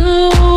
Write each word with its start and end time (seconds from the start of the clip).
you. 0.00 0.49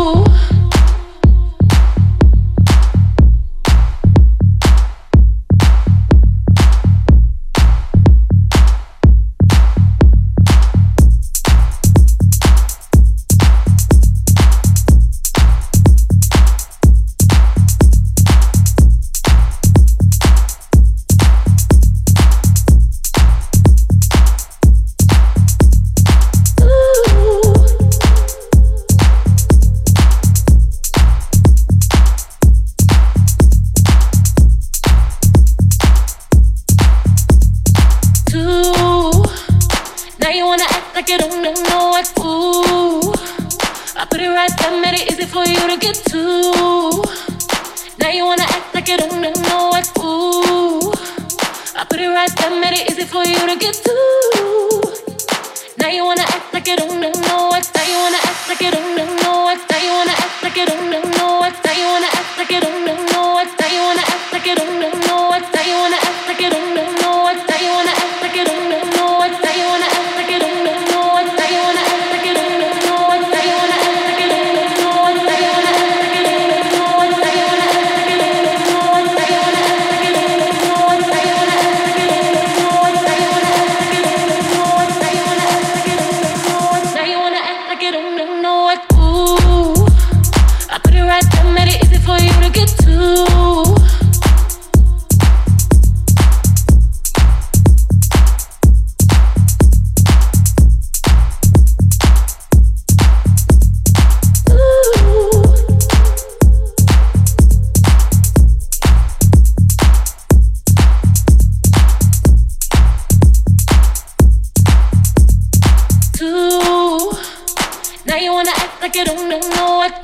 I 118.96 119.02
don't 119.02 119.28
know 119.28 119.38
what 119.38 120.03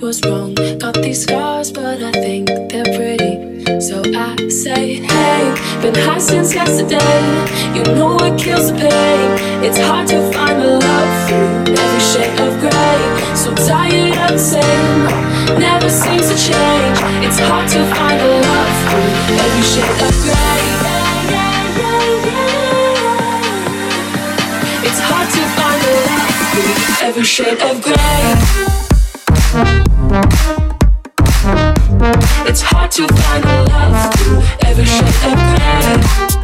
was 0.00 0.20
wrong. 0.24 0.54
Got 0.78 0.94
these 0.94 1.22
scars, 1.22 1.70
but 1.72 2.02
I 2.02 2.12
think 2.12 2.48
they're 2.70 2.84
pretty. 2.96 3.80
So 3.80 4.02
I 4.14 4.48
say, 4.48 5.00
hey, 5.00 5.54
been 5.82 5.94
high 5.94 6.18
since 6.18 6.54
yesterday. 6.54 7.20
You 7.74 7.82
know 7.94 8.14
what 8.14 8.38
kills 8.38 8.70
the 8.70 8.78
pain. 8.78 9.64
It's 9.64 9.78
hard 9.78 10.08
to 10.08 10.20
find 10.32 10.60
the 10.60 10.78
love 10.78 11.28
through 11.28 11.74
every 11.74 12.00
shade 12.00 12.38
of 12.40 12.60
gray. 12.60 13.00
So 13.34 13.54
tired 13.54 14.16
of 14.24 14.30
the 14.32 14.38
same, 14.38 15.58
never 15.58 15.88
seems 15.88 16.28
to 16.30 16.36
change. 16.36 16.98
It's 17.24 17.38
hard 17.38 17.68
to 17.70 17.80
find 17.94 18.20
the 18.20 18.30
love 18.48 18.74
through 18.88 19.36
every 19.44 19.64
shade 19.72 20.00
of 20.06 20.14
gray. 20.24 20.64
It's 24.86 25.00
hard 25.08 25.28
to 25.36 25.42
find 25.56 25.80
a 25.82 25.94
love 26.08 26.34
through 26.52 27.08
every 27.08 27.24
shade 27.24 27.60
of 27.62 27.82
gray. 27.82 28.93
It's 32.46 32.60
hard 32.60 32.90
to 32.90 33.06
find 33.06 33.44
a 33.44 33.62
love 33.70 34.12
to 34.14 34.66
ever 34.66 34.84
shed 34.84 35.14
a 35.22 35.36
pain. 36.34 36.43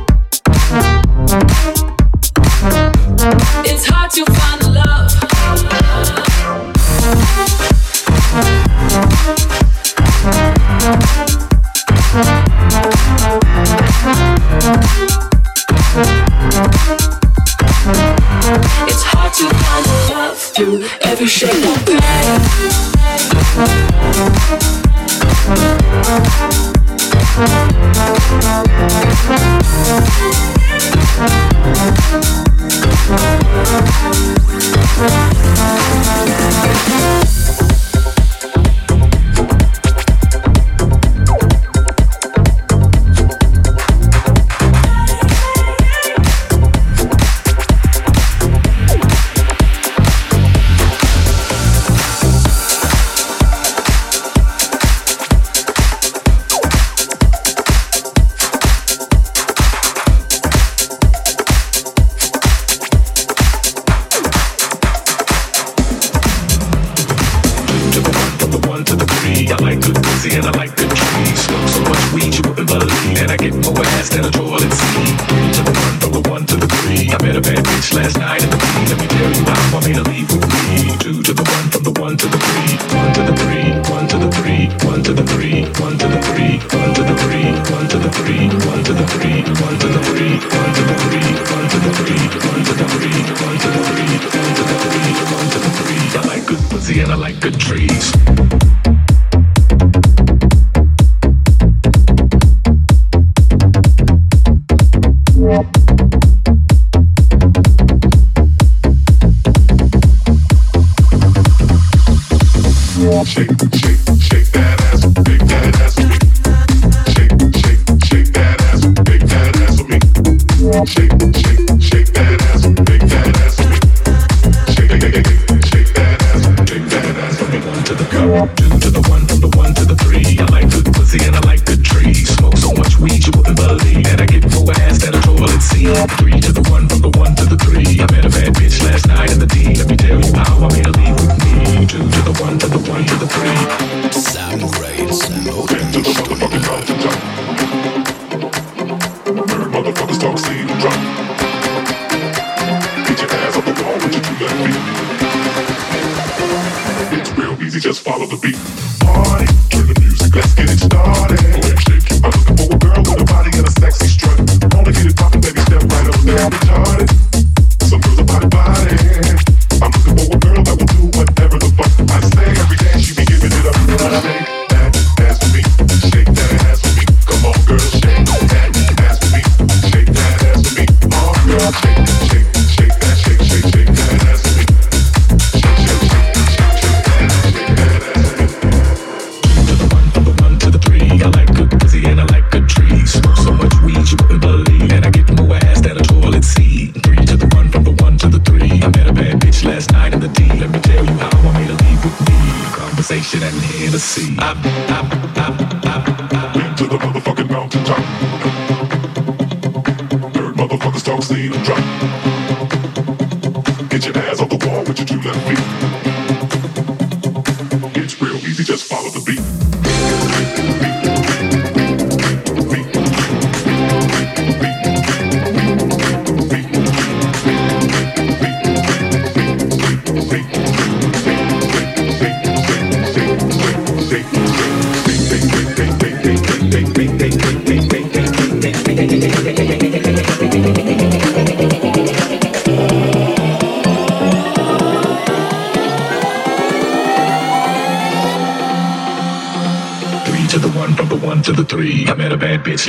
last 77.95 78.19
night 78.19 78.43
at 78.43 78.51
the 78.51 78.59
scene. 78.59 78.89
Let 78.89 78.99
me 79.01 79.07
tell 79.09 79.31
you, 79.31 79.43
I 79.47 79.71
want 79.73 79.87
me 79.87 79.93
to 79.95 80.05
leave 80.11 80.29
with 80.31 80.47
me. 80.47 80.97
Two 80.99 81.23
to 81.23 81.33
the 81.33 81.43
one, 81.43 81.67
from 81.71 81.83
the 81.83 81.95
one 82.01 82.17
to 82.17 82.27
the 82.27 82.39
three. 82.39 82.77
One 82.95 83.13
to 83.15 83.23
the 83.25 83.35
three, 83.41 83.69
one 83.91 84.07
to 84.09 84.17
the 84.19 84.31
three, 84.31 84.69
one 84.87 85.03
to 85.03 85.13
the 85.13 85.25
three, 85.25 85.67
one 85.81 85.99
to 85.99 86.07
the 86.07 86.21
three, 86.21 86.61
one 86.71 86.93
to 86.95 87.03
the 87.03 87.15
three, 87.23 87.47
one 87.73 87.87
to 87.89 87.99
the 87.99 88.11
three, 88.13 88.47
one 88.63 88.79
to 88.79 88.95
the 88.95 89.07
three, 89.11 89.43
one 89.59 89.77
to 89.79 89.87
the 89.87 90.01
three, 90.03 90.39
one 90.51 90.71
to 90.71 90.83
the 90.83 90.95
three, 90.95 91.31
one 91.51 91.67
to 91.67 91.79
the 91.81 91.91
three, 91.91 92.21
one 92.21 92.47
to 92.51 92.79
the 92.79 92.89
three, 92.91 93.23
one 93.41 93.57
to 93.59 93.69
the 93.71 93.85
three, 93.85 94.11
one 94.31 94.55
to 94.55 94.65
the 94.69 94.83
three, 94.87 95.13
one 95.33 95.49
to 95.51 95.59
the 95.59 95.71
three. 95.81 96.03
I 96.15 96.23
like 96.27 96.47
good 96.47 96.63
pussy 96.71 97.01
and 97.01 97.13
I 97.13 97.17
like 97.17 97.41
good 97.41 97.59
trees. 97.59 98.20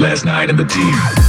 last 0.02 0.26
night 0.26 0.50
in 0.50 0.56
the 0.56 0.66
team. 0.66 1.21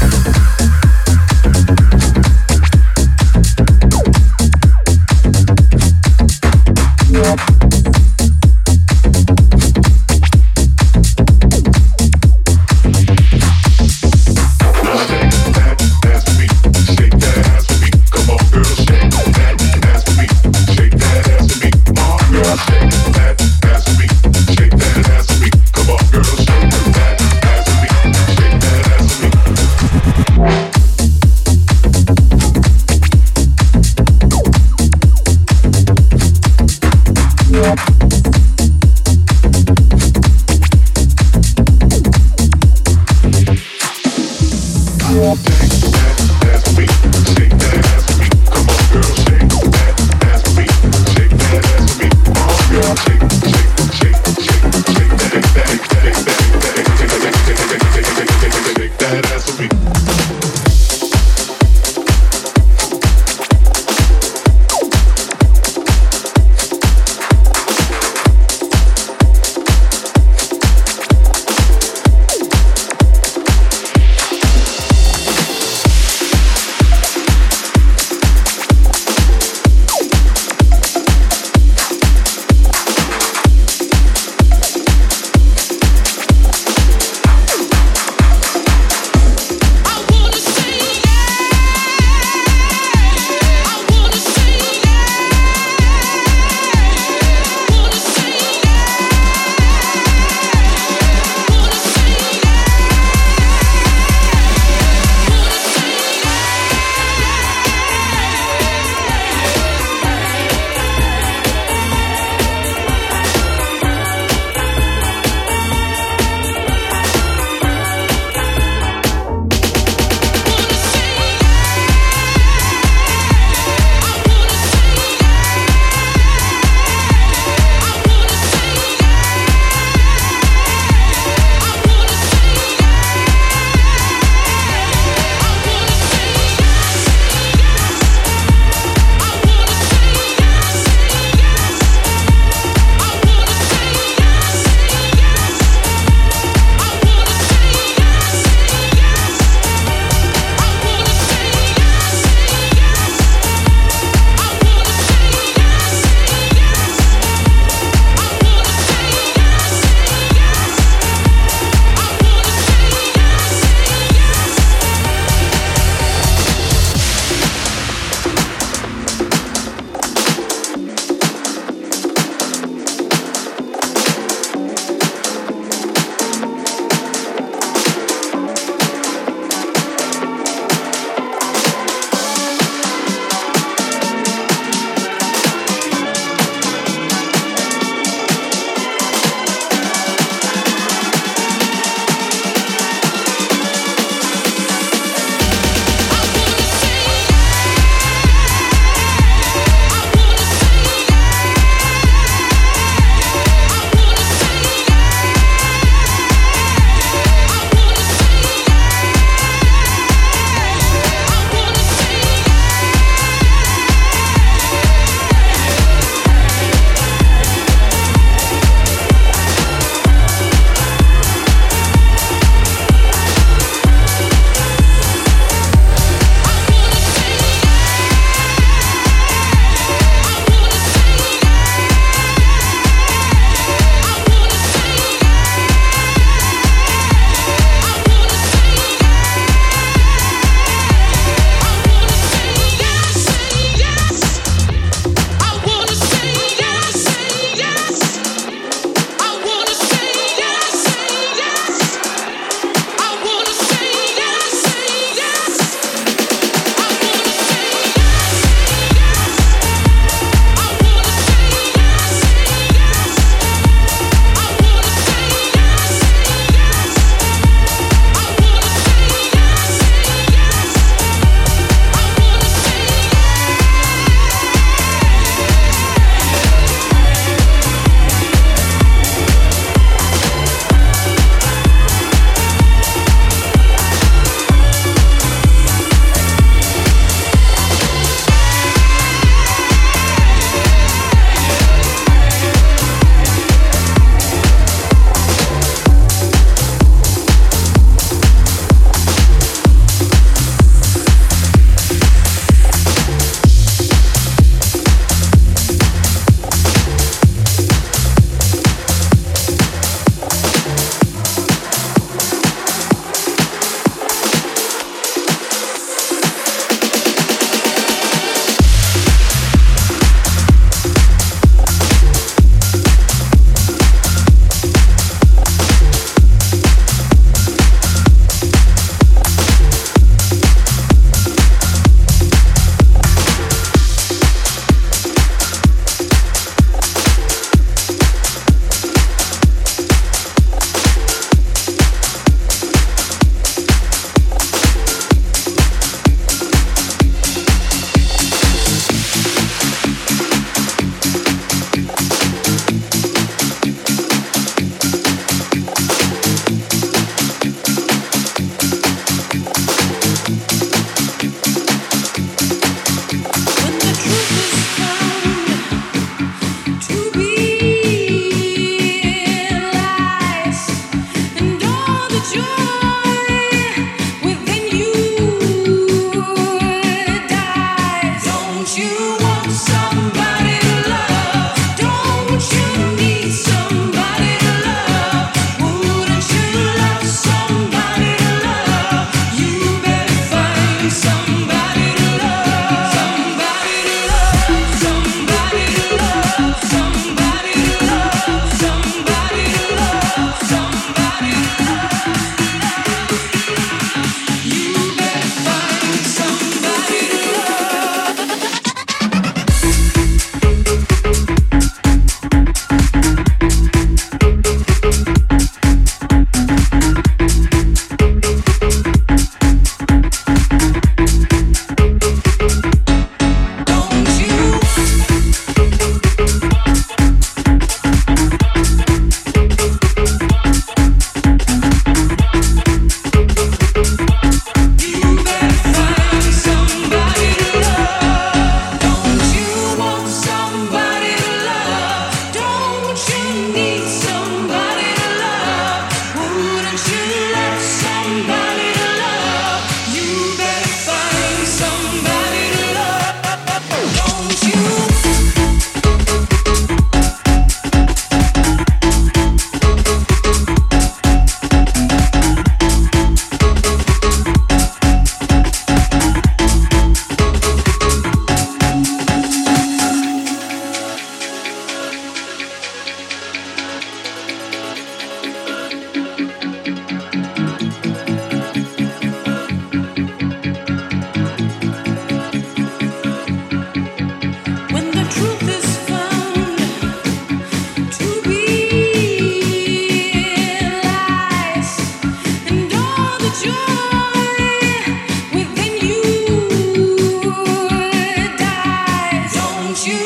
don't 499.75 499.87
you 499.87 500.02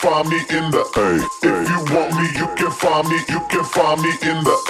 find 0.00 0.28
me 0.30 0.38
in 0.48 0.70
the 0.70 0.82
A. 0.96 1.08
If 1.44 1.68
you 1.68 1.94
want 1.94 2.10
me, 2.16 2.26
you 2.40 2.48
can 2.56 2.70
find 2.72 3.06
me, 3.08 3.18
you 3.28 3.40
can 3.50 3.64
find 3.64 4.00
me 4.00 4.10
in 4.22 4.42
the 4.44 4.56
A. 4.68 4.69